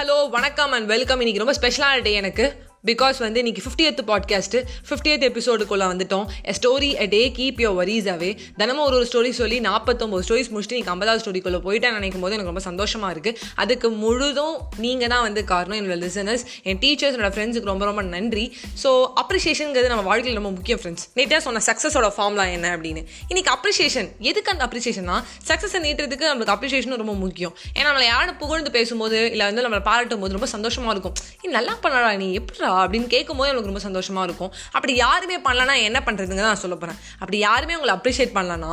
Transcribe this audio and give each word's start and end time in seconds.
Hello 0.00 0.28
வணக்கம் 0.30 0.72
and 0.72 0.86
welcome 0.86 1.20
இன்னைக்கு 1.20 1.44
ரொம்ப 1.44 1.54
ஸ்பெஷலான 1.60 2.02
டே 2.02 2.12
எனக்கு. 2.12 2.54
பிகாஸ் 2.88 3.18
வந்து 3.18 3.38
இன்னைக்கு 3.38 3.62
பாட்காஸ்ட்டு 3.70 4.04
பாட்காஸ்ட் 4.10 4.54
ஃபிஃப்டியத் 4.88 5.24
எபிசோடுக்குள்ளே 5.28 5.86
வந்துட்டோம். 5.92 6.26
A 6.50 6.52
story 6.58 6.88
a 7.04 7.06
day 7.14 7.20
keep 7.38 7.58
your 7.64 7.74
worries 7.78 8.06
away 8.12 8.30
தினமும் 8.60 8.84
ஒரு 8.84 8.96
ஒரு 8.98 9.06
ஸ்டோரி 9.10 9.30
சொல்லி 9.30 9.60
நாற்பத்தொம்பது 9.60 10.22
ஸ்டோரிஸ் 10.26 10.48
முடிச்சுட்டு 10.52 10.76
நீங்க 10.78 10.90
ஐம்பதாவது 10.90 11.22
ஸ்டோரிக்குள்ளே 11.24 11.60
போயிட்டேன் 11.66 11.94
நினைக்கும் 11.98 12.20
போது 12.20 12.34
எனக்கு 12.36 12.52
ரொம்ப 12.52 12.62
சந்தோஷமாக 12.68 13.14
இருக்குது 13.14 13.36
அதுக்கு 13.54 13.90
முழுதும் 13.90 14.56
நீங்கள் 14.84 15.08
தான் 15.08 15.24
வந்து 15.26 15.44
காரணம் 15.44 15.78
என்னோட 15.80 15.96
லிசனர்ஸ் 16.04 16.44
என் 16.62 16.80
டீச்சர்ஸ் 16.84 17.16
என்னோட 17.18 17.30
ஃப்ரெண்ட்ஸுக்கு 17.36 17.70
ரொம்ப 17.72 17.84
ரொம்ப 17.84 18.02
நன்றி. 18.02 18.56
ஸோ 18.82 18.92
அப்ரிஷியேஷனுங்கிறது 19.24 19.92
நம்ம 19.94 20.06
வாழ்க்கையில் 20.10 20.40
ரொம்ப 20.40 20.52
முக்கியம் 20.56 20.80
ஃப்ரெண்ட்ஸ் 20.82 21.04
நேற்றாக 21.20 21.42
சொன்ன 21.48 21.62
சக்ஸஸோட 21.68 22.10
ஃபார்ம்லாம் 22.16 22.52
என்ன 22.56 22.72
அப்படின்னு. 22.76 23.04
இன்றைக்கி 23.30 23.52
அப்ரிஷியேஷன் 23.56 24.10
எதுக்கு 24.30 24.52
அந்த 24.54 24.66
அப்ரிஷியேஷனா 24.68 25.18
சக்ஸஸை 25.50 25.82
நீட்டுறதுக்கு 25.86 26.28
நம்மளுக்கு 26.30 26.56
அப்ரிஷியேஷனும் 26.56 27.02
ரொம்ப 27.04 27.16
முக்கியம். 27.24 27.54
ஏன்னா 27.76 27.86
நம்மளை 27.90 28.08
யாரும் 28.14 28.40
புகழ்ந்து 28.44 28.70
பேசும்போது 28.78 29.30
இல்லை 29.30 29.46
வந்து 29.52 29.68
நம்மளை 29.68 29.84
பாராட்டும் 29.90 30.24
போது 30.24 30.38
ரொம்ப 30.38 30.50
சந்தோஷமாக 30.56 30.96
இருக்கும். 30.96 31.16
நீ 31.42 31.50
நல்லா 31.58 31.76
பண்ணடா 31.84 32.16
நீ 32.24 32.28
எப்படி 32.32 32.68
அப்படின்னு 32.80 33.08
கேட்கும்போது 33.14 33.50
எனக்கு 33.50 33.70
ரொம்ப 33.70 33.82
சந்தோஷமாக 33.86 34.26
இருக்கும். 34.28 34.52
அப்படி 34.76 34.94
யாருமே 35.04 35.38
பண்ணலன்னா 35.46 35.76
என்ன 35.88 36.02
பண்ணுறதுங்க 36.06 36.42
நான் 36.48 36.62
சொல்ல 36.64 36.76
போகிறேன் 36.76 36.98
அப்படி 37.22 37.38
யாருமே 37.46 37.76
உங்களை 37.78 37.94
அப்ரிஷியேட் 37.98 38.34
பண்ணலன்னா 38.38 38.72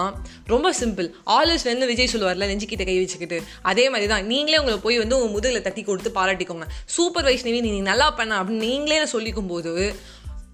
ரொம்ப 0.54 0.74
சிம்பிள் 0.82 1.10
ஆல்வேஸ் 1.38 1.66
வந்து 1.72 1.90
விஜய் 1.94 2.12
சொல்லுவார்ல 2.14 2.50
நெஞ்சுக்கிட்ட 2.52 2.86
கை 2.90 2.98
வச்சுக்கிட்டு. 3.04 3.40
அதே 3.72 3.88
மாதிரி 3.94 4.10
தான் 4.14 4.26
நீங்களே 4.34 4.60
உங்களை 4.64 4.78
போய் 4.86 5.02
வந்து 5.04 5.18
உங்கள் 5.20 5.34
முதுகில் 5.38 5.66
தட்டி 5.70 5.84
கொடுத்து 5.84 6.12
பாராட்டிக்கோங்க. 6.20 6.68
சூப்பர் 6.98 7.28
வைஷ்ணவி 7.30 7.62
நீ 7.68 7.82
நல்லா 7.92 8.10
பண்ண 8.20 8.36
அப்படின்னு 8.42 8.66
நீங்களே 8.70 9.04
சொல்லிக்கும் 9.16 9.52
போது 9.54 9.74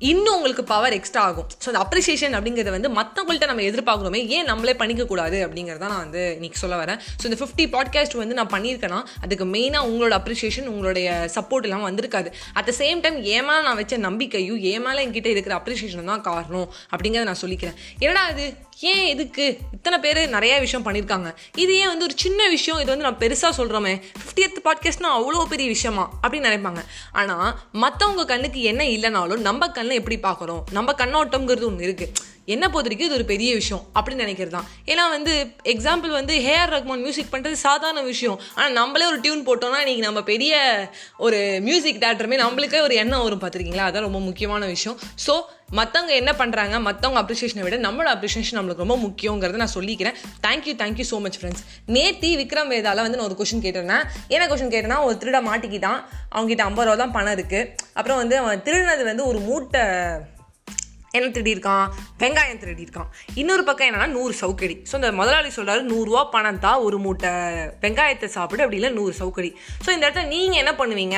இன்னும் 0.10 0.36
உங்களுக்கு 0.38 0.64
பவர் 0.72 0.96
எக்ஸ்ட்ரா 0.98 1.22
ஆகும். 1.30 1.48
ஸோ 1.64 1.68
அந்த 1.72 1.82
அப்ரிசியேஷன் 1.84 2.34
அப்படிங்கிறத 2.38 2.72
வந்து 2.76 2.90
மற்றவங்கள்ட்ட 2.98 3.48
நம்ம 3.52 3.64
எதிர்பார்க்குறோமே 3.68 4.22
ஏன் 4.36 4.50
நம்மளே 4.52 4.74
பண்ணிக்கக்கூடாது 4.82 5.38
அப்படிங்கிறத 5.46 5.88
நான் 5.94 6.04
வந்து 6.06 6.24
இன்னைக்கு 6.38 6.60
சொல்ல 6.64 6.78
வரேன். 6.82 7.00
ஸோ 7.20 7.24
இந்த 7.30 7.38
ஃபிஃப்டி 7.42 7.66
பாட்காஸ்ட் 7.76 8.18
வந்து 8.22 8.38
நான் 8.40 8.52
பண்ணியிருக்கேன்னா 8.56 9.00
அதுக்கு 9.26 9.46
மெயினாக 9.56 9.90
உங்களோட 9.90 10.16
அப்ரிசியேஷன் 10.20 10.68
உங்களுடைய 10.74 11.08
சப்போர்ட் 11.36 11.68
எல்லாம் 11.70 11.88
வந்திருக்காது. 11.90 12.32
அட் 12.58 12.68
த 12.70 12.74
சேம் 12.82 13.02
டைம் 13.06 13.20
ஏமா 13.36 13.56
நான் 13.68 13.80
வச்ச 13.82 14.02
நம்பிக்கையும் 14.08 14.60
ஏமால 14.74 15.06
என்கிட்ட 15.06 15.32
இருக்கிற 15.36 15.56
அப்ரிசியேஷன் 15.62 16.12
தான் 16.14 16.26
காரணம் 16.30 16.68
அப்படிங்கிறத 16.94 17.30
நான் 17.32 17.44
சொல்லிக்கிறேன். 17.46 17.80
என்னடா 18.04 18.24
அது 18.34 18.46
ஏன் 18.80 19.06
இதுக்கு 19.06 19.58
இத்தனை 19.72 20.00
பேர் 20.00 20.30
நிறைய 20.30 20.60
விஷயம் 20.60 20.86
பண்ணியிருக்காங்க 20.86 21.36
இது 21.56 21.76
ஏன் 21.76 21.88
வந்து 21.88 22.04
ஒரு 22.04 22.14
சின்ன 22.18 22.50
விஷயம்? 22.50 22.82
இது 22.82 22.98
வந்து 22.98 23.06
நான் 23.06 23.18
பெருசாக 23.18 23.60
சொல்கிறோமே 23.60 23.92
ஃபிஃப்டியத் 23.92 24.66
பாட்காஸ்ட்னா 24.66 25.08
அவ்வளோ 25.18 25.46
பெரிய 25.46 25.70
விஷயமா? 25.70 26.10
அப்படின்னு 26.24 26.36
நினைப்பாங்க. 26.36 26.86
ஆனால் 27.12 27.60
மற்றவங்க 27.74 28.26
கண்ணுக்கு 28.26 28.62
என்ன 28.62 28.84
இல்லைனாலும் 28.84 29.38
நம்ம 29.38 29.70
கண்ணில் 29.70 30.06
எப்படி 30.06 30.18
பார்க்குறோம்? 30.18 30.62
நம்ம 30.72 30.92
கண்ணோட்டம்ங்கிறது 30.92 31.64
ஒன்று 31.64 31.96
இருக்குது 31.96 32.14
என்ன 32.48 32.66
பொறுத்தவரைக்கும் 32.68 33.10
இது 33.10 33.18
ஒரு 33.20 33.26
பெரிய 33.32 33.50
விஷயம் 33.60 33.84
அப்படின்னு 33.96 34.24
நினைக்கிறது 34.26 34.54
தான் 34.56 34.68
ஏன்னா 34.92 35.04
வந்து 35.16 35.34
எக்ஸாம்பிள் 35.74 36.12
வந்து 36.20 36.34
ஹேஆர் 36.46 36.74
ரஹ்மான் 36.76 37.04
மியூசிக் 37.06 37.32
பண்ணுறது 37.34 37.58
சாதாரண 37.68 38.02
விஷயம். 38.12 38.38
ஆனால் 38.56 38.78
நம்மளே 38.80 39.06
ஒரு 39.12 39.20
டியூன் 39.26 39.46
போட்டோம்னா 39.48 39.80
இன்றைக்கி 39.84 40.04
நம்ம 40.08 40.22
பெரிய 40.32 40.54
ஒரு 41.26 41.40
மியூசிக் 41.68 42.02
டேரக்டருமே 42.04 42.40
நம்மளுக்கே 42.44 42.82
ஒரு 42.88 42.96
எண்ணம் 43.04 43.24
வரும் 43.26 43.44
பார்த்துருக்கீங்களா? 43.44 43.88
அதான் 43.90 44.08
ரொம்ப 44.08 44.20
முக்கியமான 44.30 44.66
விஷயம். 44.76 44.98
ஸோ 45.26 45.36
மற்றவங்க 45.78 46.14
என்ன 46.22 46.32
பண்ணுறாங்க 46.40 46.76
மற்றவங்க 46.88 47.20
அப்ரிஷியேஷனை 47.22 47.64
விட 47.66 47.78
நம்மளோட 47.86 48.10
அப்ரிஷியேஷன் 48.16 48.58
நம்மளுக்கு 48.60 48.86
ரொம்ப 48.86 48.98
முக்கியங்கிறத 49.06 49.62
நான் 49.64 49.76
சொல்லிக்கிறேன். 49.78 50.18
Thank you 50.46 50.74
thank you 50.82 51.06
so 51.12 51.20
much 51.26 51.40
friends 51.40 51.64
நேத்தி 51.96 52.32
விக்ரம் 52.42 52.72
வேதால 52.74 53.06
வந்து 53.06 53.20
நான் 53.20 53.30
ஒரு 53.30 53.40
கொஷின் 53.40 53.64
கேட்டிருந்தேன் 53.66 54.06
என்ன 54.36 54.48
கொஷின் 54.52 54.74
கேட்டேன்னா 54.76 55.00
ஒரு 55.08 55.18
திருட 55.24 55.42
மாட்டிக்கிட்டான். 55.50 56.00
அவங்ககிட்ட 56.36 56.66
ஐம்பது 56.70 56.88
ரூபா 56.90 57.00
தான் 57.04 57.16
பணம் 57.18 57.36
இருக்குது 57.38 57.70
அப்புறம் 57.98 58.22
வந்து 58.24 58.38
அவன் 58.44 58.64
திருடினது 58.68 59.06
வந்து 59.12 59.26
ஒரு 59.32 59.42
மூட்டை 59.50 59.84
என்ன 61.18 61.28
திருடியிருக்கான்? 61.34 61.88
வெங்காயம் 62.22 62.62
திருடியிருக்கான். 62.62 63.10
இன்னொரு 63.42 63.64
பக்கம் 63.64 63.88
என்னன்னா 63.88 64.08
நூறு 64.14 64.34
சவுக்கடி. 64.40 64.76
ஸோ 64.90 64.94
இந்த 65.00 65.10
முதலாளி 65.20 65.50
சொல்கிறாரு 65.58 65.82
நூறுரூவா 65.90 66.22
பணம் 66.36 66.62
தான் 66.64 66.80
ஒரு 66.86 66.98
மூட்டை 67.04 67.32
வெங்காயத்தை 67.84 68.28
சாப்பிடு 68.36 68.64
அப்படி 68.64 68.80
இல்லை 68.80 68.90
நூறு 69.00 69.14
சவுக்கடி. 69.20 69.50
ஸோ 69.86 69.90
இந்த 69.96 70.04
இடத்துல 70.08 70.28
நீங்கள் 70.34 70.62
என்ன 70.64 70.74
பண்ணுவீங்க? 70.80 71.18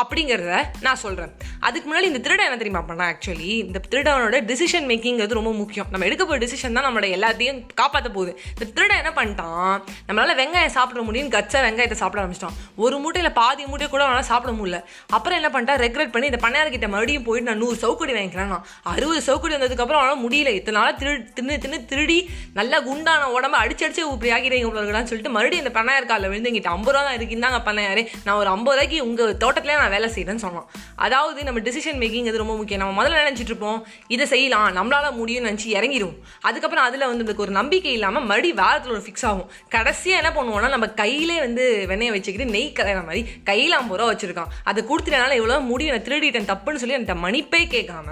அப்படிங்கிறத 0.00 0.56
நான் 0.86 1.00
சொல்கிறேன் 1.04 1.32
அதுக்கு 1.66 1.86
முன்னாடி 1.88 2.06
இந்த 2.10 2.20
திருடன் 2.24 2.46
என்ன 2.48 2.58
தெரியுமா 2.62 2.82
பண்ணா 2.88 3.04
ஆக்சுவலி 3.12 3.50
இந்த 3.66 3.78
திருடனோட 3.92 4.38
டிசிஷன் 4.50 4.86
மேக்கிங்கிறது 4.90 5.38
ரொம்ப 5.38 5.52
முக்கியம். 5.60 5.88
நம்ம 5.92 6.06
எடுக்க 6.08 6.22
போகிற 6.24 6.40
டிசிஷன் 6.44 6.76
தான் 6.78 6.86
நம்மளோட 6.86 7.08
எல்லாத்தையும் 7.16 7.58
காப்பாற்ற 7.80 8.08
போகுது. 8.16 8.32
இந்த 8.54 8.66
திருடன் 8.76 9.00
என்ன 9.02 9.12
பண்ணிட்டான்? 9.18 9.76
நம்மளால் 10.08 10.38
வெங்காயம் 10.40 10.74
சாப்பிட 10.76 11.02
முடியும் 11.08 11.30
கச்சா 11.36 11.60
வெங்காயத்தை 11.66 11.98
சாப்பிட 12.02 12.20
ஆரம்பிச்சிட்டான். 12.22 12.56
ஒரு 12.84 12.96
மூட்டையில் 13.04 13.32
பாதி 13.40 13.66
மூட்டை 13.70 13.88
கூட 13.94 14.02
அவனால் 14.08 14.28
சாப்பிட 14.32 14.52
முடியல. 14.58 14.80
அப்புறம் 15.16 15.38
என்ன 15.40 15.50
பண்ணிட்டா 15.54 15.76
ரெக்ரெட் 15.84 16.12
பண்ணி 16.14 16.30
இந்த 16.32 16.40
பண்ணையார்கிட்ட 16.44 16.88
மறுபடியும் 16.94 17.26
போயிட்டு 17.28 17.48
நான் 17.50 17.62
நூறு 17.64 17.76
சவுக்கடி 17.84 18.14
வாங்கிக்கிறேன் 18.18 18.54
அறுபது 18.94 19.22
சவுக்கடி 19.28 19.54
வந்ததுக்கப்புறம் 19.56 20.00
அவனால் 20.02 20.22
முடியல. 20.24 20.52
இத்தனை 20.58 20.76
நாளாக 20.78 20.96
திரு 21.02 21.14
தின்னு 21.38 21.56
தின்னு 21.64 21.80
திருடி 21.92 22.18
நல்லா 22.60 22.80
குண்டான 22.88 23.30
உடம்பு 23.36 23.58
அடிச்சு 23.62 23.84
அடிச்சு 23.86 24.04
இப்படி 24.14 24.32
ஆகிடுங்க 24.36 24.68
உங்களுக்குலாம் 24.68 25.10
சொல்லிட்டு 25.10 25.34
மறுபடியும் 25.36 25.64
இந்த 25.64 25.74
பண்ணையார் 25.78 26.10
காலில் 26.12 26.30
விழுந்து 26.32 26.50
எங்கிட்ட 26.52 26.72
ஐம்பது 26.76 26.94
ரூபா 26.94 27.04
தான் 27.08 27.18
இருக்குந்தாங்க 27.18 27.60
பண்ணையாரே. 27.68 28.04
நான் 28.26 28.38
ஒரு 28.42 28.50
ஐம்பது 28.54 28.74
ரூபாய்க்கு 28.76 29.00
உங்கள் 29.08 29.36
தோட்டத்திலே 29.44 29.76
நான் 29.86 29.94
வேலை 29.96 30.10
செய்கிறேன்னு 30.16 30.44
சொன்னோம். 30.46 30.68
அதாவது 31.06 31.40
நம்ம 31.48 31.60
டிசிஷன் 31.68 31.98
மேக்கிங் 32.02 32.28
அது 32.30 32.42
ரொம்ப 32.42 32.56
முக்கியம். 32.60 32.82
நம்ம 32.82 32.94
முதல்ல 33.00 33.22
நினைச்சிட்டு 33.22 33.52
இருப்போம்? 33.52 33.80
இதை 34.14 34.24
செய்யலாம் 34.34 34.68
நம்மளால் 34.78 35.16
முடியும்னு 35.20 35.48
நினச்சி 35.50 35.68
இறங்கிடும் 35.78 36.14
அதுக்கப்புறம் 36.48 36.86
அதில் 36.88 37.06
வந்து 37.08 37.22
நம்மளுக்கு 37.22 37.44
ஒரு 37.46 37.54
நம்பிக்கை 37.58 37.92
இல்லாமல் 37.98 38.26
மறுபடி 38.30 38.50
வாரத்தில் 38.60 38.94
ஒரு 38.96 39.04
ஃபிக்ஸ் 39.06 39.26
ஆகும். 39.30 39.48
கடைசியாக 39.74 40.20
என்ன 40.22 40.30
பண்ணுவோம்னா 40.36 40.68
நம்ம 40.74 40.88
கையிலே 41.02 41.38
வந்து 41.44 41.64
வெண்ணெயை 41.90 42.12
வச்சுக்கிட்டு 42.16 42.52
நெய் 42.56 42.68
கலையிற 42.78 43.00
மாதிரி 43.08 43.22
கையில் 43.50 43.76
ஐம்பது 43.78 43.98
ரூபா 44.00 44.10
வச்சிருக்கான். 44.12 44.52
அதை 44.70 44.80
கொடுத்துட்டனால 44.90 45.38
இவ்வளோ 45.40 45.58
முடியும்? 45.70 45.94
நான் 45.96 46.06
திருடிட்டேன் 46.08 46.50
தப்புன்னு 46.52 46.82
சொல்லி 46.82 47.00
அந்த 47.00 47.14
மன்னிப்பே 47.24 47.62
கேட்காம 47.76 48.10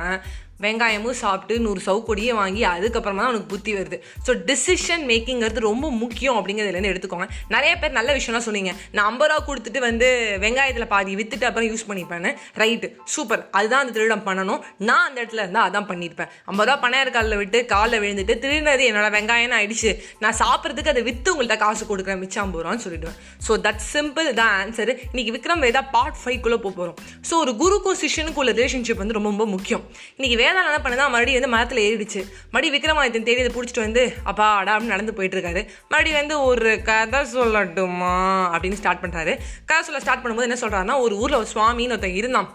வெங்காயமும் 0.62 1.16
சாப்பிட்டு 1.20 1.54
நூறு 1.64 1.80
சவுக்கொடியே 1.86 2.32
வாங்கி 2.40 2.62
அதுக்கப்புறமா 2.72 3.20
தான் 3.22 3.30
அவனுக்கு 3.30 3.48
புத்தி 3.52 3.72
வருது. 3.76 3.96
ஸோ 4.26 4.30
டிசிஷன் 4.48 5.04
மேக்கிங்கிறது 5.10 5.60
ரொம்ப 5.68 5.86
முக்கியம் 6.02 6.36
அப்படிங்கிறதுலேருந்து 6.38 6.90
எடுத்துக்கோங்க. 6.92 7.26
நிறைய 7.54 7.72
பேர் 7.80 7.96
நல்ல 7.98 8.10
விஷயம்லாம் 8.18 8.46
சொன்னீங்க. 8.48 8.72
நான் 8.96 9.08
ஐம்பது 9.10 9.30
ரூபா 9.30 9.44
கொடுத்துட்டு 9.48 9.80
வந்து 9.86 10.08
வெங்காயத்தில் 10.44 10.88
பாதி 10.94 11.16
வித்துட்டு 11.20 11.48
அப்புறம் 11.48 11.68
யூஸ் 11.70 11.86
பண்ணிப்பேன் 11.90 12.28
ரைட்டு 12.62 12.90
சூப்பர் 13.14 13.42
அதுதான் 13.58 13.82
அந்த 13.84 13.94
திருடம் 13.98 14.24
பண்ணணும். 14.28 14.60
நான் 14.88 15.04
அந்த 15.08 15.18
இடத்துல 15.22 15.44
இருந்தால் 15.44 15.66
அதான் 15.68 15.88
பண்ணியிருப்பேன். 15.90 16.30
ஐம்பது 16.52 16.68
ரூபா 16.68 16.76
பணையார் 16.84 17.12
காலில் 17.16 17.38
விட்டு 17.42 17.60
காலில் 17.74 18.00
விழுந்துட்டு 18.04 18.36
திருநது 18.44 18.86
என்னோட 18.90 19.10
வெங்காயம் 19.16 19.56
ஆயிடுச்சு. 19.58 19.92
நான் 20.24 20.38
சாப்பிட்றதுக்கு 20.42 20.94
அதை 20.94 21.04
விற்று 21.10 21.32
உங்கள்கிட்ட 21.34 21.58
காசு 21.64 21.84
கொடுக்குறேன் 21.92 22.22
மிச்சம் 22.24 22.44
ஐம்பது 22.46 22.64
ரூபான்னு 22.64 22.84
சொல்லிடுவேன். 22.86 23.18
ஸோ 23.48 23.58
தட் 23.66 23.84
சிம்பிள் 23.92 24.30
தான் 24.40 24.54
ஆன்சர் 24.62 24.92
இன்னைக்கு 25.10 25.34
விக்ரம் 25.38 25.64
வேதா 25.66 25.84
பார்ட் 25.96 26.18
ஃபைவ்க்குள்ளே 26.22 26.60
போக 26.64 26.74
போகிறோம் 26.78 26.98
ஸோ 27.28 27.34
ஒரு 27.44 27.54
குருக்கும் 27.62 28.00
சிஷனுக்கும் 28.04 28.42
உள்ள 28.44 28.54
ரிலேஷன்ஷிப் 28.60 29.02
வந்து 29.02 29.16
ரொம்ப 29.16 29.30
ரொம்ப 29.34 29.46
முக்கியம். 29.52 29.84
இன்னைக்கு 30.18 30.36
வேதாளம் 30.54 30.72
என்ன 30.72 30.80
பண்ணுதான் 30.82 31.12
மறுபடியும் 31.14 31.40
வந்து 31.40 31.56
மரத்தில் 31.56 31.84
ஏறிடுச்சு. 31.84 32.20
மறுபடியும் 32.50 32.76
விக்ரமாதித்தன் 32.76 33.22
தேடி 33.22 33.42
அதை 33.42 33.52
பிடிச்சிட்டு 33.56 33.80
வந்து 33.80 34.14
அப்பா 34.24 34.56
அடா 34.56 34.76
அப்படின்னு 34.76 34.94
நடந்து 34.94 35.14
போயிட்டு 35.14 35.38
இருக்காரு 35.38 35.68
மறுபடியும் 35.88 36.18
வந்து 36.18 36.36
ஒரு 36.42 36.82
கதை 36.82 37.20
சொல்லட்டுமா 37.20 38.14
அப்படின்னு 38.54 38.72
ஸ்டார்ட் 38.72 39.04
பண்ணுறாரு 39.04 39.38
கதை 39.66 39.82
சொல்ல 39.82 40.00
ஸ்டார்ட் 40.00 40.24
பண்ணும்போது 40.24 40.48
என்ன 40.48 40.58
சொல்கிறாருன்னா 40.60 41.00
ஒரு 41.00 41.16
ஊரில் 41.16 41.36
ஒரு 41.36 41.46
சுவாமின்னு 41.54 41.94
ஒருத்தன் 41.96 42.20
இருந்தான். 42.20 42.48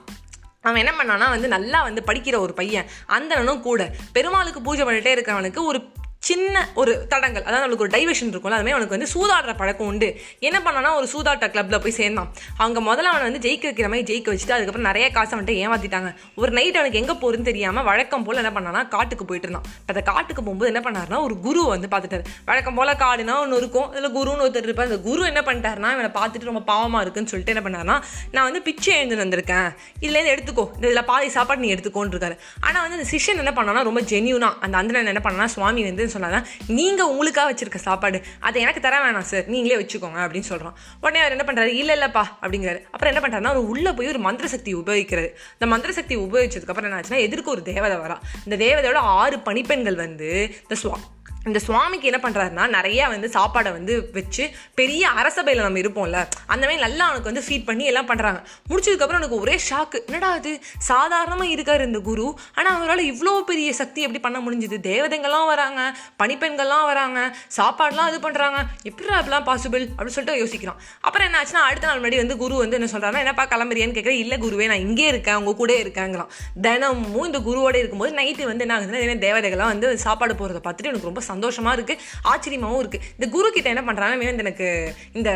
அவன் 0.61 0.85
என்ன 0.85 1.03
பண்ணான்னா 1.03 1.29
வந்து 1.29 1.47
நல்லா 1.47 1.83
வந்து 1.83 2.01
படிக்கிற 2.07 2.37
ஒரு 2.37 2.53
பையன் 2.53 2.85
அந்தனும் 3.07 3.61
கூட. 3.61 3.91
பெருமாளுக்கு 4.13 4.61
பூஜை 4.61 4.85
பண்ணிட்டே 4.85 5.13
இருக்கிறவனுக்கு 5.15 5.63
ஒரு 5.63 5.79
சின்ன 6.27 6.55
ஒரு 6.81 6.93
தடங்கள் 7.11 7.43
அதாவது 7.45 7.63
அவனுக்கு 7.65 7.83
ஒரு 7.85 7.91
டைவர்ஷன் 7.93 8.31
இருக்கும்ல 8.31 8.55
அதுமாதிரி 8.57 8.75
அவனுக்கு 8.75 8.95
வந்து 8.95 9.07
சூதாடுற 9.13 9.51
பழக்கம் 9.59 9.87
உண்டு. 9.91 10.07
என்ன 10.47 10.57
பண்ணானா 10.65 10.89
ஒரு 10.99 11.07
சூதாட்ட 11.11 11.45
கிளப்ல 11.53 11.77
போய் 11.83 11.95
சேர்ந்தான். 11.99 12.29
அவங்க 12.61 12.79
முதல்ல 12.87 13.11
அவனை 13.11 13.25
வந்து 13.27 13.41
ஜெயிக்க 13.45 13.65
வைக்கிற 13.69 13.87
மாதிரி 13.91 14.05
ஜெயிக்க 14.09 14.27
வச்சுட்டு 14.33 14.55
அதுக்கப்புறம் 14.55 14.87
நிறைய 14.89 15.05
காசு 15.17 15.31
அவன்கிட்ட 15.35 15.55
ஏமாத்திட்டாங்க. 15.63 16.09
ஒரு 16.41 16.51
நைட் 16.57 16.77
அவனுக்கு 16.79 16.99
எங்கே 17.01 17.15
போகிறதுன்னு 17.21 17.49
தெரியாமல் 17.51 17.85
வழக்கம் 17.89 18.25
போல் 18.27 18.41
என்ன 18.43 18.51
பண்ணானா 18.57 18.81
காட்டுக்கு 18.95 19.27
போயிட்டு 19.29 19.47
இருந்தான். 19.47 19.67
இப்போ 19.79 19.93
அந்த 19.95 20.03
காட்டுக்கு 20.11 20.43
போகும்போது 20.43 20.71
என்ன 20.73 20.83
பண்ணாருன்னா 20.87 21.19
ஒரு 21.27 21.37
குரு 21.45 21.63
வந்து 21.73 21.89
பார்த்துட்டாரு. 21.93 22.25
வழக்கம் 22.49 22.77
போல் 22.79 22.93
காடுனா 23.03 23.37
ஒன்று 23.45 23.61
இருக்கும் 23.61 23.87
இதில் 23.95 24.13
குருன்னு 24.17 24.45
ஒருத்தர் 24.47 24.67
இருப்பார். 24.69 24.89
அந்த 24.91 24.99
குரு 25.07 25.23
என்ன 25.31 25.43
பண்ணிட்டாருன்னா 25.49 25.91
இவனை 25.95 26.11
பார்த்துட்டு 26.19 26.51
ரொம்ப 26.51 26.63
பாவமாக 26.71 27.03
இருக்குன்னு 27.07 27.31
சொல்லிட்டு 27.33 27.55
என்ன 27.55 27.63
பண்ணாருன்னா 27.67 27.97
நான் 28.35 28.47
வந்து 28.49 28.63
பிச்சை 28.67 28.93
எழுந்து 28.99 29.21
வந்திருக்கேன். 29.23 29.69
இதுலேருந்து 30.05 30.35
எடுத்துக்கோ. 30.35 30.67
இந்த 30.77 30.85
இதில் 30.91 31.07
பாதி 31.13 31.33
சாப்பாடு 31.37 31.63
நீ 31.65 31.71
எடுத்துக்கோன்னு 31.77 32.13
இருக்காரு 32.15 32.37
ஆனால் 32.67 32.83
வந்து 32.85 32.99
அந்த 32.99 33.09
சிஷ்யன் 33.15 33.43
என்ன 33.45 33.55
பண்ணானா 33.61 33.87
ரொம்ப 33.91 34.03
ஜென்யூனாக 34.13 34.53
அந்த 34.67 34.75
அந்தனன் 34.83 35.13
என்ன 35.15 35.23
பண்ணானா 35.25 35.49
சுவாமி 35.57 35.81
வந்து 35.89 36.07
சொன்னாதான் 36.13 36.45
நீங்கள் 36.67 37.05
உங்களுக்காக 37.05 37.53
வச்சிருக்க 37.53 37.75
சாப்பாடு 37.75 38.21
அதை 38.39 38.61
எனக்கு 38.61 38.81
தர 38.81 38.95
வேணாம் 39.05 39.29
சார் 39.31 39.47
நீங்களே 39.47 39.77
வச்சுக்கோங்க 39.83 40.19
அப்படின்னு 40.25 40.49
சொல்கிறான் 40.51 40.75
உடனே 41.01 41.19
அவர் 41.19 41.35
என்ன 41.35 41.45
பண்ணுறாரு 41.47 41.71
இல்லை 41.81 41.95
இல்லைப்பா 41.99 42.23
அப்படிங்கிறாரு. 42.41 42.79
அப்புறம் 42.91 43.11
என்ன 43.13 43.21
பண்ணுறாருன்னா 43.23 43.51
அவர் 43.53 43.69
உள்ளே 43.73 43.91
போய் 43.91 44.07
ஒரு 44.07 44.19
மந்திர 44.19 44.47
சக்தி 44.47 44.75
உபயோகிக்கிறாரு. 44.75 45.29
இந்த 45.53 45.67
மந்திர 45.67 45.93
சக்தி 45.93 46.17
உபயோகிச்சதுக்கப்புறம் 46.17 46.87
என்ன 46.89 46.99
ஆச்சுன்னா 46.99 47.21
எதிர்க்கு 47.27 47.53
ஒரு 47.55 47.61
தேவதை 47.61 47.97
வரா. 47.97 48.17
இந்த 48.45 48.65
தேவதையோட 48.65 48.95
ஆறு 48.95 49.39
பணிப்பெண்கள் 49.39 49.95
வந்து 49.95 50.29
இந்த 50.61 50.75
சுவா 50.83 50.99
இந்த 51.49 51.59
சுவாமிக்கு 51.67 52.09
என்ன 52.11 52.21
பண்ணுறாருன்னா 52.25 52.65
நிறையா 52.77 53.05
வந்து 53.15 53.27
சாப்பாடை 53.37 53.71
வந்து 53.77 53.93
வச்சு 54.17 54.43
பெரிய 54.79 55.03
அரசபையில் 55.19 55.65
நம்ம 55.65 55.81
இருப்போம்ல 55.83 56.19
அந்த 56.53 56.63
மாதிரி 56.67 56.81
நல்லா 56.85 57.03
அவனுக்கு 57.09 57.29
வந்து 57.31 57.43
ஃபீட் 57.47 57.67
பண்ணி 57.69 57.85
எல்லாம் 57.91 58.09
பண்ணுறாங்க 58.11 58.39
முடிச்சதுக்கப்புறம் 58.69 59.21
எனக்கு 59.21 59.39
ஒரே 59.43 59.55
ஷாக்கு 59.69 59.97
என்னடா 60.07 60.29
அது 60.39 60.51
சாதாரணமாக 60.89 61.53
இருக்கார் 61.55 61.83
இந்த 61.87 61.99
குரு. 62.09 62.25
ஆனால் 62.57 62.73
அவரால் 62.77 63.03
இவ்வளோ 63.11 63.33
பெரிய 63.49 63.69
சக்தி 63.81 63.99
எப்படி 64.07 64.21
பண்ண 64.25 64.37
முடிஞ்சுது? 64.45 64.77
தேவதைங்கள்லாம் 64.89 65.47
வராங்க 65.51 65.79
பணிப்பெண்கள்லாம் 66.21 66.85
வராங்க 66.91 67.19
சாப்பாடுலாம் 67.57 68.09
இது 68.11 68.19
பண்ணுறாங்க 68.25 68.57
எப்படி 68.89 69.15
அப்படிலாம் 69.19 69.47
பாசிபிள் 69.49 69.83
அப்படின்னு 69.95 70.15
சொல்லிட்டு 70.17 70.41
யோசிக்கிறான். 70.43 70.79
அப்புறம் 71.07 71.27
என்ன 71.27 71.39
ஆச்சுன்னா 71.41 71.63
அடுத்த 71.69 71.87
நாள் 71.89 71.99
முன்னாடி 72.01 72.19
வந்து 72.23 72.37
குரு 72.43 72.61
வந்து 72.63 72.77
என்ன 72.79 72.89
சொல்கிறாங்கன்னா 72.93 73.23
என்னப்பா 73.25 73.45
கிளம்புறியான்னு 73.53 73.97
கேட்குறேன் 73.97 74.21
இல்லை 74.23 74.39
குருவே 74.45 74.67
நான் 74.73 74.85
இங்கே 74.87 75.07
இருக்கேன் 75.13 75.39
உங்கள் 75.41 75.59
கூட 75.61 75.71
இருக்காங்களாம் 75.83 76.31
தினமும் 76.67 77.27
இந்த 77.29 77.41
குருவோட 77.49 77.75
இருக்கும்போது 77.81 78.13
நைட்டு 78.21 78.49
வந்து 78.51 78.65
என்ன 78.67 78.75
ஆகுதுன்னா 78.77 79.19
தேவதைகள்லாம் 79.27 79.73
வந்து 79.73 79.89
சாப்பாடு 80.05 80.35
போகிறத 80.41 80.61
பார்த்துட்டு 80.65 80.91
எனக்கு 80.91 81.09
ரொம்ப 81.11 81.21
சந்தோஷம். 81.21 81.37
சந்தோஷமாக 81.39 81.77
இருக்குது 81.77 82.03
ஆச்சரியமாகவும் 82.33 82.83
இருக்குது 82.83 83.07
இந்த 83.17 83.29
குரு 83.37 83.47
கிட்ட 83.55 83.73
என்ன 83.75 83.83
பண்ணுறாங்கன்னா 83.87 84.21
வேணும் 84.25 84.45
எனக்கு 84.45 84.69
இந்த 85.17 85.31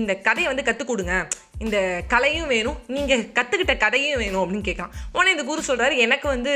இந்த 0.00 0.12
கதையை 0.26 0.48
வந்து 0.52 0.66
கற்றுக் 0.70 0.90
கொடுங்க. 0.92 1.14
இந்த 1.64 1.78
கலையும் 2.12 2.50
வேணும் 2.52 2.76
நீங்கள் 2.96 3.22
கற்றுக்கிட்ட 3.36 3.74
கதையும் 3.84 4.20
வேணும் 4.22 4.40
அப்படின்னு 4.42 4.66
கேட்குறான் 4.68 4.92
உடனே 5.14 5.30
இந்த 5.34 5.44
குரு 5.48 5.62
சொல்கிறாரு 5.68 5.94
எனக்கு 6.04 6.26
வந்து 6.32 6.52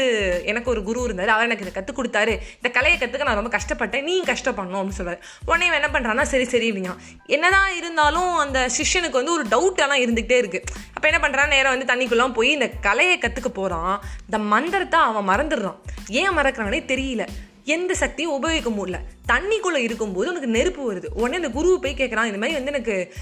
எனக்கு 0.51 0.69
ஒரு 0.73 0.81
குரு 0.89 1.01
இருந்தார் 1.07 1.33
அவர் 1.35 1.47
எனக்கு 1.49 1.65
இதை 1.67 1.73
கற்றுக் 1.79 1.99
கொடுத்தாரு. 1.99 2.35
இந்த 2.61 2.71
கலையை 2.77 2.97
கற்றுக்க 2.99 3.29
நான் 3.29 3.41
ரொம்ப 3.41 3.53
கஷ்டப்பட்டேன் 3.57 4.07
நீ 4.11 4.15
கஷ்டப்படணும் 4.31 4.81
அப்படின்னு 4.81 5.01
சொல்கிறாரு 5.01 5.21
உடனே 5.49 5.71
என்ன 5.81 5.91
பண்ணுறான்னா 5.97 6.27
சரி 6.35 6.47
சரி 6.55 6.69
அப்படிங்க 6.71 6.95
என்னதான் 7.37 7.77
இருந்தாலும் 7.81 8.33
அந்த 8.45 8.61
சிஷ்யனுக்கு 8.79 9.21
வந்து 9.21 9.37
ஒரு 9.39 9.47
டவுட்டெல்லாம் 9.55 10.05
இருந்துகிட்டே 10.05 10.39
இருக்குது 10.43 10.81
அப்போ 10.95 11.07
என்ன 11.13 11.21
பண்ணுறான் 11.25 11.55
நேரம் 11.57 11.75
வந்து 11.75 11.93
தண்ணிக்குள்ளாம் 11.93 12.39
போய் 12.41 12.57
இந்த 12.59 12.69
கலையை 12.89 13.17
கற்றுக்க 13.19 13.51
போகிறான் 13.61 13.95
இந்த 14.27 14.39
மந்திரத்தை 14.53 15.01
அவன் 15.09 15.31
மறந்துடுறான். 15.33 15.81
ஏன் 16.21 16.37
மறக்கிறானே 16.39 16.81
தெரியல. 16.93 17.25
எந்த 17.65 17.95
சக்தியும் 17.95 18.33
உபயோகிக்க 18.33 18.71
முடியல. 18.71 18.99
தண்ணிக்குள்ளே 19.33 19.77
இருக்கும்போது 19.77 20.31
உனக்கு 20.31 20.49
நெருப்பு 20.49 20.93
வருது. 20.93 21.07
உடனே 21.15 21.37
அந்த 21.37 21.51
குரு 21.51 21.79
போய் 21.83 21.95
கேட்குறான் 21.95 22.31
இந்த 22.31 22.41
மாதிரி 22.43 22.53
வந்து 22.53 22.73
எனக்கு 22.73 23.15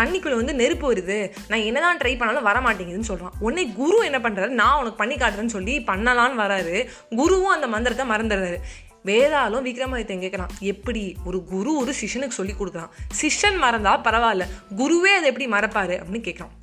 தண்ணிக்குள்ளே 0.00 0.34
வந்து 0.34 0.54
நெருப்பு 0.54 0.92
வருது. 0.92 1.30
நான் 1.48 1.64
என்னதான் 1.68 1.98
ட்ரை 1.98 2.18
பண்ணாலும் 2.18 2.48
வர 2.50 2.58
மாட்டேங்குதுன்னு 2.60 3.08
சொல்கிறான் 3.10 3.32
உடனே 3.40 3.64
குரு 3.66 4.04
என்ன 4.04 4.18
பண்ணுறாரு 4.18 4.48
நான் 4.48 4.78
உனக்கு 4.78 4.96
பண்ணி 4.96 5.14
காட்டுறேன்னு 5.14 5.54
சொல்லி 5.56 5.76
பண்ணலான்னு 5.80 6.42
வராரு. 6.44 6.86
குருவும் 7.10 7.54
அந்த 7.56 7.66
மந்திரத்தை 7.66 8.06
மறந்துடுறாரு. 8.08 8.58
வேதாலும் 9.04 9.66
விக்ரமாதித்தன் 9.66 10.22
கேட்குறான் 10.22 10.54
எப்படி? 10.60 11.16
ஒரு 11.24 11.44
குரு 11.44 11.76
ஒரு 11.76 11.92
சிஷ்யனுக்கு 12.00 12.38
சொல்லி 12.38 12.52
கொடுக்குறான். 12.52 12.90
சிஷ்யன் 13.20 13.58
மறந்தா 13.64 13.92
பரவாயில்ல. 14.06 14.46
குருவே 14.76 15.12
அதை 15.18 15.28
எப்படி 15.32 15.46
மறப்பாரு? 15.46 15.96
அப்படின்னு 16.00 16.26
கேட்குறான் 16.28 16.54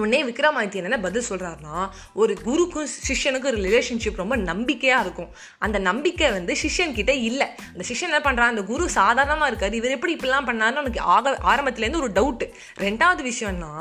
உடனே 0.00 0.18
விக்ரமாதித்யன் 0.28 0.86
என்ன 0.88 0.98
பதில் 1.06 1.26
சொல்கிறாருன்னா 1.30 1.76
ஒரு 2.22 2.32
குருக்கும் 2.46 2.88
சிஷ்யனுக்கும் 3.08 3.56
ரிலேஷன்ஷிப் 3.58 4.20
ரொம்ப 4.22 4.36
நம்பிக்கையாக 4.50 5.04
இருக்கும். 5.04 5.30
அந்த 5.64 5.78
நம்பிக்கை 5.88 6.28
வந்து 6.36 6.52
சிஷ்யன்கிட்ட 6.62 7.14
இல்லை. 7.30 7.48
அந்த 7.72 7.84
சிஷ்யன் 7.88 8.10
என்ன 8.12 8.22
பண்ணுறான் 8.26 8.52
அந்த 8.52 8.62
குரு 8.70 8.84
சாதாரணமாக 8.98 9.50
இருக்காரு. 9.52 9.76
இவர் 9.80 9.94
எப்படி 9.96 10.14
இப்படிலாம் 10.16 10.48
பண்ணாருன்னு 10.50 10.82
எனக்கு 10.84 11.02
ஆக 11.16 11.34
ஆரம்பத்துலேருந்து 11.52 12.02
ஒரு 12.04 12.12
டவுட்டு 12.18 12.48
ரெண்டாவது 12.86 13.24
விஷயம்னா 13.30 13.72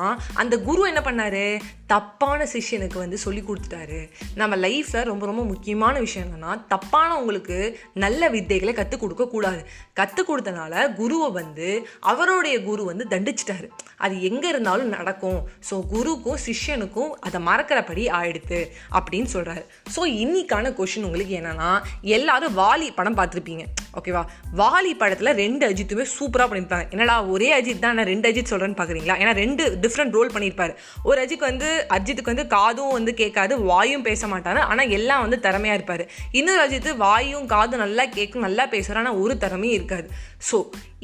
அந்த 0.44 0.58
குரு 0.68 0.82
என்ன 0.92 1.04
பண்ணாரு? 1.08 1.46
தப்பான 1.94 2.42
சிஷ்யனுக்கு 2.52 2.98
வந்து 3.04 3.18
சொல்லி 3.24 3.42
கொடுத்துட்டாரு. 3.48 4.02
நம்ம 4.42 4.58
லைஃப்பில் 4.66 5.10
ரொம்ப 5.12 5.24
ரொம்ப 5.30 5.44
முக்கியமான 5.54 5.96
விஷயம் 6.06 6.28
என்னென்னா 6.28 6.52
தப்பானவங்களுக்கு 6.74 7.58
நல்ல 8.04 8.30
வித்தைகளை 8.36 8.74
கற்றுக் 8.78 9.02
கொடுக்கக்கூடாது 9.04 9.62
கற்றுக் 10.00 10.30
கொடுத்தனால 10.30 10.84
குருவை 11.00 11.30
வந்து 11.40 11.70
அவருடைய 12.12 12.58
குரு 12.68 12.84
வந்து 12.92 13.06
தண்டிச்சிட்டாரு. 13.14 13.68
அது 14.06 14.16
எங்கே 14.30 14.48
இருந்தாலும் 14.54 14.94
நடக்கும். 14.98 15.42
ஸோ 15.70 15.76
குரு 15.94 16.01
குருக்கும் 16.02 16.40
சிஷ்யனுக்கும் 16.46 17.12
அதை 17.28 17.40
மறக்கிறபடி 17.48 18.04
ஆயிடுத்து 18.20 18.60
அப்படின்னு 18.98 19.30
சொல்கிறாரு 19.34 19.64
ஸோ 19.96 20.04
இன்னைக்கான 20.22 20.72
கொஷின் 20.78 21.06
உங்களுக்கு 21.08 21.34
என்னன்னா 21.40 21.72
எல்லாரும் 22.18 22.56
வாலி 22.60 22.88
படம் 23.00 23.18
பார்த்துருப்பீங்க. 23.20 23.64
ஓகேவா 24.00 24.22
வாலி 24.60 24.92
படத்தில் 25.02 25.32
ரெண்டு 25.42 25.64
அஜித்துமே 25.70 26.06
சூப்பராக 26.18 26.48
பண்ணியிருப்பாங்க 26.50 26.86
என்னடா 26.96 27.16
ஒரே 27.34 27.50
அஜித் 27.58 27.84
தான் 27.86 27.98
நான் 28.00 28.10
ரெண்டு 28.12 28.28
அஜித் 28.30 28.52
சொல்கிறேன்னு 28.52 28.80
பார்க்குறீங்களா 28.80 29.18
ஏன்னா 29.22 29.34
ரெண்டு 29.44 29.64
டிஃப்ரெண்ட் 29.84 30.16
ரோல் 30.18 30.34
பண்ணியிருப்பாரு 30.36 30.74
ஒரு 31.10 31.18
அஜித் 31.24 31.48
வந்து 31.50 31.70
அஜித்துக்கு 31.98 32.34
வந்து 32.34 32.48
காதும் 32.58 32.96
வந்து 32.98 33.14
கேட்காது 33.22 33.54
வாயும் 33.72 34.08
பேச 34.10 34.28
மாட்டாரு. 34.34 34.62
ஆனால் 34.72 34.94
எல்லாம் 35.00 35.24
வந்து 35.26 35.40
திறமையாக 35.48 35.80
இருப்பார். 35.80 36.06
இன்னொரு 36.40 36.64
அஜித் 36.68 36.90
வாயும் 37.06 37.50
காதும் 37.56 37.84
நல்லா 37.86 38.06
கேட்கும் 38.18 38.48
நல்லா 38.48 38.66
பேசுகிறார் 38.76 39.02
ஆனால் 39.04 39.20
ஒரு 39.26 39.36
திறமையும் 39.44 39.78
இருக்காது. 39.80 40.08
ஸோ 40.50 40.58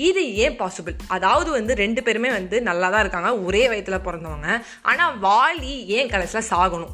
இது 0.08 0.22
ஏன் 0.44 0.58
பாசிபிள் 0.60 0.96
அதாவது 1.16 1.50
வந்து 1.56 1.74
ரெண்டு 1.82 2.02
பேருமே 2.06 2.30
வந்து 2.38 2.58
நல்லா 2.68 2.88
தான் 2.94 3.04
இருக்காங்க. 3.04 3.30
ஒரே 3.46 3.62
வயத்தில் 3.72 4.04
பிறந்தவங்க. 4.08 4.50
ஆனால் 4.89 5.16
வாலி 5.25 5.74
ஏன் 5.98 6.12
கடைசியில் 6.13 6.50
சாகணும்? 6.51 6.94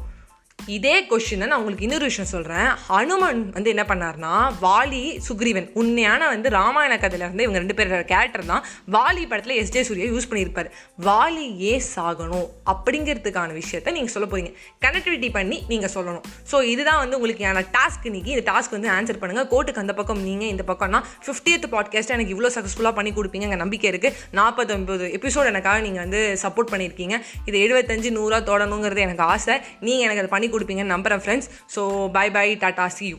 இதே 0.72 0.92
கொஷினை 1.08 1.46
நான் 1.48 1.58
உங்களுக்கு 1.60 1.84
இன்னொரு 1.86 2.06
விஷயம் 2.10 2.28
சொல்கிறேன் 2.32 2.68
ஹனுமன் 2.88 3.40
வந்து 3.56 3.70
என்ன 3.72 3.82
பண்ணார்னா 3.88 4.30
வாலி 4.62 5.00
சுக்ரீவன் 5.26 5.66
உண்மையான 5.80 6.28
வந்து 6.32 6.48
ராமாயண 6.56 6.94
கதையில 7.02 7.28
வந்து 7.30 7.44
இவங்க 7.46 7.58
ரெண்டு 7.62 7.76
பேரோட 7.78 8.04
கேரக்டர் 8.12 8.44
தான் 8.50 8.62
வாலி 8.94 9.22
படத்தில் 9.30 9.56
எஸ் 9.62 9.72
ஜே 9.74 9.82
சூர்யா 9.88 10.06
யூஸ் 10.12 10.28
பண்ணியிருப்பார். 10.30 10.68
வாலி 11.08 11.44
ஏன் 11.70 11.84
சாகணும் 11.94 12.46
அப்படிங்கிறதுக்கான 12.72 13.52
விஷயத்த 13.60 13.94
நீங்கள் 13.96 14.14
சொல்ல 14.14 14.28
போகிறீங்க 14.30 14.52
கனெக்டிவிட்டி 14.84 15.30
பண்ணி 15.36 15.58
நீங்கள் 15.72 15.92
சொல்லணும். 15.96 16.24
ஸோ 16.52 16.62
இதுதான் 16.72 17.00
வந்து 17.02 17.18
உங்களுக்கு 17.18 17.44
என 17.50 17.64
டாஸ்க் 17.76 18.08
இன்னைக்கு. 18.10 18.32
இந்த 18.36 18.44
டாஸ்க் 18.50 18.74
வந்து 18.76 18.90
ஆன்சர் 18.96 19.20
பண்ணுங்கள் 19.24 19.48
கோர்ட்டுக்கு 19.52 19.84
அந்த 19.84 19.96
பக்கம் 20.00 20.22
நீங்கள் 20.28 20.50
இந்த 20.54 20.66
பக்கம்னா 20.72 21.02
ஃபிஃப்டியத் 21.26 21.68
பாட்காஸ்ட் 21.76 22.14
எனக்கு 22.16 22.34
இவ்வளோ 22.36 22.52
சக்ஸஸ்ஃபுல்லாக 22.56 22.94
பண்ணி 23.00 23.12
கொடுப்பீங்க 23.18 23.60
நம்பிக்கை 23.64 23.90
இருக்குது 23.92 24.16
நாற்பத்தொம்பது 24.40 25.04
எபிசோட் 25.20 25.52
எனக்காக 25.52 25.78
நீங்கள் 25.88 26.04
வந்து 26.04 26.22
சப்போர்ட் 26.46 26.72
பண்ணியிருக்கீங்க. 26.74 27.14
இது 27.48 27.56
எழுபத்தஞ்சு 27.66 28.10
நூறாக 28.18 28.42
தொடணுங்கிறது 28.50 29.06
எனக்கு 29.08 29.26
ஆசை. 29.36 29.56
நீங்கள் 29.86 30.06
எனக்கு 30.08 30.22
அதை 30.24 30.32
பண்ணி 30.34 30.52
கொடுப்பீங்கன்னு 30.54 30.94
நம்புகிறேன் 30.94 31.24
friends 31.24 31.50
so 31.76 31.84
bye 32.10 32.26
bye 32.30 32.48
tata 32.64 32.88
see 32.88 33.06
you 33.06 33.18